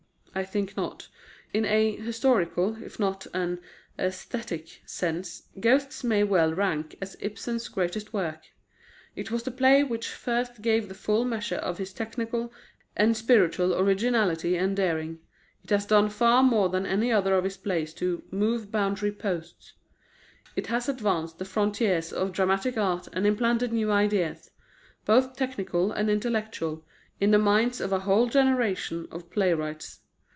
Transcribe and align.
I 0.33 0.45
think 0.45 0.77
not. 0.77 1.09
In 1.53 1.65
a 1.65 1.97
historical, 1.97 2.81
if 2.81 3.01
not 3.01 3.25
in 3.33 3.41
an 3.41 3.61
aesthetic, 3.99 4.81
sense, 4.85 5.43
Ghosts 5.59 6.05
may 6.05 6.23
well 6.23 6.53
rank 6.53 6.95
as 7.01 7.17
Ibsen's 7.19 7.67
greatest 7.67 8.13
work. 8.13 8.39
It 9.13 9.29
was 9.29 9.43
the 9.43 9.51
play 9.51 9.83
which 9.83 10.07
first 10.07 10.61
gave 10.61 10.87
the 10.87 10.93
full 10.93 11.25
measure 11.25 11.57
of 11.57 11.79
his 11.79 11.91
technical 11.91 12.53
and 12.95 13.17
spiritual 13.17 13.75
originality 13.77 14.55
and 14.55 14.73
daring. 14.73 15.19
It 15.65 15.69
has 15.71 15.85
done 15.85 16.07
far 16.07 16.41
more 16.43 16.69
than 16.69 16.85
any 16.85 17.11
other 17.11 17.35
of 17.35 17.43
his 17.43 17.57
plays 17.57 17.93
to 17.95 18.23
"move 18.31 18.71
boundary 18.71 19.11
posts." 19.11 19.73
It 20.55 20.67
has 20.67 20.87
advanced 20.87 21.39
the 21.39 21.45
frontiers 21.45 22.13
of 22.13 22.31
dramatic 22.31 22.77
art 22.77 23.09
and 23.11 23.27
implanted 23.27 23.73
new 23.73 23.91
ideals, 23.91 24.49
both 25.03 25.35
technical 25.35 25.91
and 25.91 26.09
intellectual, 26.09 26.85
in 27.19 27.31
the 27.31 27.37
minds 27.37 27.81
of 27.81 27.91
a 27.91 27.99
whole 27.99 28.27
generation 28.29 29.09
of 29.11 29.29
playwrights. 29.29 29.97